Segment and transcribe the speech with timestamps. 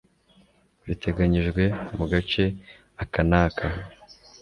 [0.85, 1.63] biteganyijwe
[1.97, 2.43] mu gace
[3.03, 3.67] aka n aka